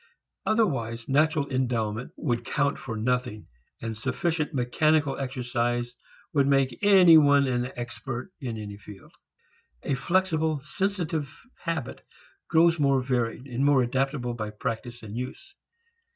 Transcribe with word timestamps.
Otherwise 0.47 1.07
natural 1.07 1.47
endowment 1.51 2.11
would 2.17 2.43
count 2.43 2.79
for 2.79 2.97
nothing, 2.97 3.45
and 3.83 3.95
sufficient 3.95 4.51
mechanical 4.51 5.15
exercise 5.19 5.93
would 6.33 6.47
make 6.47 6.79
any 6.81 7.19
one 7.19 7.45
an 7.45 7.71
expert 7.77 8.31
in 8.41 8.57
any 8.57 8.77
field. 8.79 9.11
A 9.83 9.93
flexible, 9.93 10.59
sensitive 10.63 11.31
habit 11.65 12.01
grows 12.49 12.79
more 12.79 12.99
varied, 13.03 13.45
more 13.59 13.83
adaptable 13.83 14.33
by 14.33 14.49
practice 14.49 15.03
and 15.03 15.15
use. 15.15 15.53